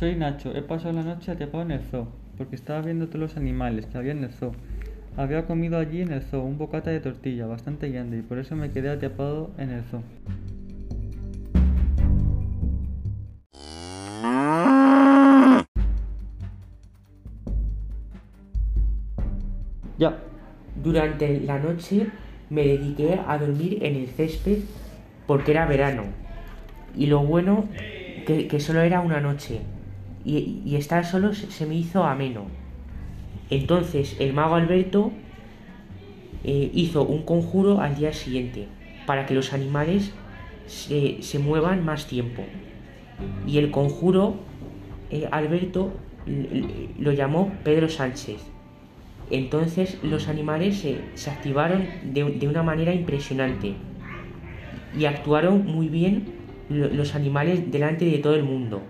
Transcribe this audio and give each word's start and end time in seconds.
Soy 0.00 0.16
Nacho, 0.16 0.56
he 0.56 0.62
pasado 0.62 0.94
la 0.94 1.02
noche 1.02 1.30
atrapado 1.30 1.62
en 1.62 1.72
el 1.72 1.80
zoo, 1.80 2.08
porque 2.38 2.56
estaba 2.56 2.80
viendo 2.80 3.08
todos 3.08 3.20
los 3.20 3.36
animales 3.36 3.84
que 3.84 3.98
había 3.98 4.12
en 4.12 4.24
el 4.24 4.30
zoo. 4.30 4.52
Había 5.14 5.44
comido 5.44 5.76
allí 5.76 6.00
en 6.00 6.10
el 6.10 6.22
zoo 6.22 6.42
un 6.42 6.56
bocata 6.56 6.88
de 6.88 7.00
tortilla 7.00 7.44
bastante 7.44 7.90
grande 7.90 8.16
y 8.16 8.22
por 8.22 8.38
eso 8.38 8.56
me 8.56 8.70
quedé 8.70 8.88
atrapado 8.88 9.50
en 9.58 9.68
el 9.68 9.82
zoo. 9.82 10.02
Ya, 19.98 20.16
Durante 20.82 21.40
la 21.40 21.58
noche 21.58 22.06
me 22.48 22.62
dediqué 22.62 23.20
a 23.26 23.36
dormir 23.36 23.84
en 23.84 23.96
el 23.96 24.06
césped 24.08 24.60
porque 25.26 25.50
era 25.50 25.66
verano. 25.66 26.04
Y 26.96 27.04
lo 27.04 27.20
bueno 27.22 27.68
que, 28.26 28.48
que 28.48 28.60
solo 28.60 28.80
era 28.80 29.02
una 29.02 29.20
noche. 29.20 29.60
Y, 30.24 30.74
estar 30.76 31.04
solo 31.06 31.32
se, 31.34 31.66
me 31.66 31.74
hizo 31.74 32.04
ameno. 32.04 32.44
Entonces 33.48 34.16
el 34.20 34.32
mago 34.32 34.54
Alberto 34.54 35.12
eh, 36.44 36.70
hizo 36.74 37.02
un 37.04 37.22
conjuro 37.22 37.80
al 37.80 37.96
día 37.96 38.12
siguiente 38.12 38.68
para 39.06 39.26
que 39.26 39.34
los 39.34 39.52
animales 39.52 40.12
se, 40.66 41.22
se 41.22 41.38
muevan 41.38 41.84
más 41.84 42.06
tiempo. 42.06 42.44
Y 43.46 43.58
el 43.58 43.70
conjuro 43.70 44.36
eh, 45.10 45.28
Alberto 45.30 45.92
lo 46.98 47.12
llamó 47.12 47.52
Pedro 47.64 47.88
Sánchez. 47.88 48.40
Entonces 49.30 49.98
los 50.02 50.28
animales 50.28 50.78
se, 50.78 51.00
se 51.14 51.30
activaron 51.30 51.86
de, 52.04 52.24
de 52.24 52.48
una 52.48 52.62
manera 52.62 52.92
impresionante 52.92 53.74
y 54.98 55.04
actuaron 55.04 55.66
muy 55.66 55.88
bien 55.88 56.24
lo- 56.68 56.88
los 56.88 57.14
animales 57.14 57.70
delante 57.70 58.04
de 58.04 58.18
todo 58.18 58.34
el 58.34 58.42
mundo. 58.44 58.82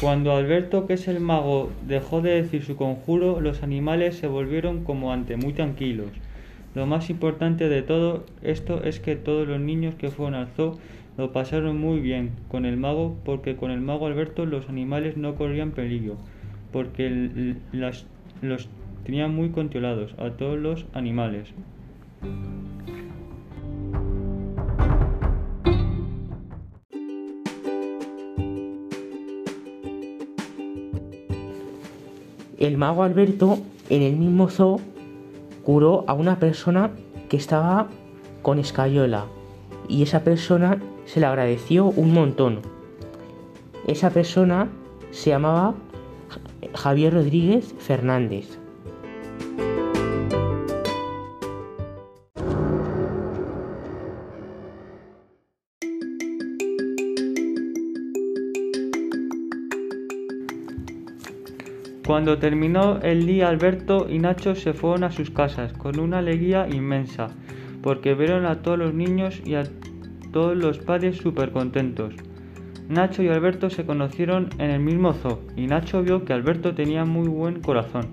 Cuando 0.00 0.32
Alberto, 0.32 0.86
que 0.86 0.92
es 0.92 1.08
el 1.08 1.20
mago, 1.20 1.70
dejó 1.88 2.20
de 2.20 2.42
decir 2.42 2.62
su 2.62 2.76
conjuro, 2.76 3.40
los 3.40 3.62
animales 3.62 4.16
se 4.16 4.26
volvieron 4.26 4.84
como 4.84 5.10
antes, 5.10 5.38
muy 5.38 5.54
tranquilos. 5.54 6.10
Lo 6.74 6.84
más 6.86 7.08
importante 7.08 7.70
de 7.70 7.80
todo 7.80 8.26
esto 8.42 8.84
es 8.84 9.00
que 9.00 9.16
todos 9.16 9.48
los 9.48 9.58
niños 9.58 9.94
que 9.94 10.10
fueron 10.10 10.34
al 10.34 10.48
zoo 10.48 10.76
lo 11.16 11.32
pasaron 11.32 11.78
muy 11.80 12.00
bien 12.00 12.32
con 12.48 12.66
el 12.66 12.76
mago, 12.76 13.16
porque 13.24 13.56
con 13.56 13.70
el 13.70 13.80
mago 13.80 14.06
Alberto 14.06 14.44
los 14.44 14.68
animales 14.68 15.16
no 15.16 15.34
corrían 15.34 15.70
peligro, 15.70 16.16
porque 16.72 17.54
las- 17.72 18.04
los 18.42 18.68
tenían 19.04 19.34
muy 19.34 19.48
controlados 19.48 20.14
a 20.18 20.28
todos 20.32 20.58
los 20.58 20.84
animales. 20.92 21.54
El 32.58 32.78
mago 32.78 33.02
Alberto 33.02 33.58
en 33.90 34.02
el 34.02 34.16
mismo 34.16 34.48
zoo 34.48 34.80
curó 35.64 36.04
a 36.06 36.14
una 36.14 36.38
persona 36.38 36.90
que 37.28 37.36
estaba 37.36 37.88
con 38.42 38.58
escayola 38.58 39.26
y 39.88 40.02
esa 40.02 40.24
persona 40.24 40.80
se 41.04 41.20
le 41.20 41.26
agradeció 41.26 41.86
un 41.86 42.14
montón. 42.14 42.60
Esa 43.86 44.10
persona 44.10 44.68
se 45.10 45.30
llamaba 45.30 45.74
Javier 46.74 47.14
Rodríguez 47.14 47.74
Fernández. 47.78 48.58
Cuando 62.06 62.38
terminó 62.38 63.00
el 63.02 63.26
día 63.26 63.48
Alberto 63.48 64.06
y 64.08 64.20
Nacho 64.20 64.54
se 64.54 64.74
fueron 64.74 65.02
a 65.02 65.10
sus 65.10 65.30
casas 65.30 65.72
con 65.72 65.98
una 65.98 66.18
alegría 66.18 66.68
inmensa, 66.68 67.30
porque 67.82 68.14
vieron 68.14 68.46
a 68.46 68.62
todos 68.62 68.78
los 68.78 68.94
niños 68.94 69.42
y 69.44 69.56
a 69.56 69.64
todos 70.30 70.56
los 70.56 70.78
padres 70.78 71.16
súper 71.16 71.50
contentos. 71.50 72.14
Nacho 72.88 73.24
y 73.24 73.28
Alberto 73.28 73.70
se 73.70 73.84
conocieron 73.84 74.50
en 74.58 74.70
el 74.70 74.78
mismo 74.78 75.14
zoo 75.14 75.40
y 75.56 75.66
Nacho 75.66 76.04
vio 76.04 76.24
que 76.24 76.32
Alberto 76.32 76.76
tenía 76.76 77.04
muy 77.04 77.26
buen 77.26 77.60
corazón. 77.60 78.06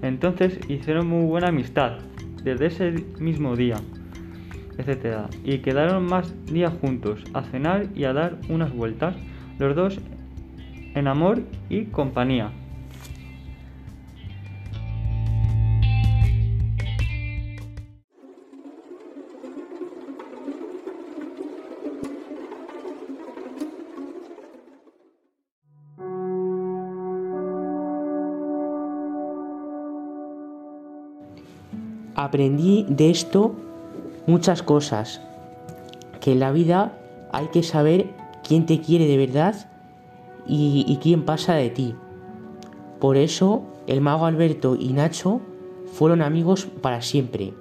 Entonces 0.00 0.60
hicieron 0.68 1.08
muy 1.08 1.24
buena 1.24 1.48
amistad 1.48 1.98
desde 2.44 2.66
ese 2.66 3.04
mismo 3.18 3.56
día, 3.56 3.78
etc. 4.78 5.28
Y 5.42 5.58
quedaron 5.58 6.06
más 6.06 6.32
días 6.46 6.72
juntos 6.80 7.24
a 7.34 7.42
cenar 7.42 7.88
y 7.96 8.04
a 8.04 8.12
dar 8.12 8.38
unas 8.48 8.72
vueltas, 8.72 9.16
los 9.58 9.74
dos 9.74 9.98
en 10.94 11.08
amor 11.08 11.42
y 11.68 11.86
compañía. 11.86 12.52
Aprendí 32.14 32.86
de 32.88 33.10
esto 33.10 33.54
muchas 34.26 34.62
cosas. 34.62 35.20
Que 36.20 36.32
en 36.32 36.40
la 36.40 36.52
vida 36.52 36.98
hay 37.32 37.46
que 37.48 37.62
saber 37.62 38.10
quién 38.46 38.66
te 38.66 38.80
quiere 38.80 39.06
de 39.06 39.16
verdad 39.16 39.54
y, 40.46 40.84
y 40.86 40.96
quién 40.96 41.24
pasa 41.24 41.54
de 41.54 41.70
ti. 41.70 41.94
Por 43.00 43.16
eso 43.16 43.62
el 43.86 44.00
mago 44.00 44.26
Alberto 44.26 44.76
y 44.78 44.92
Nacho 44.92 45.40
fueron 45.92 46.22
amigos 46.22 46.66
para 46.66 47.02
siempre. 47.02 47.54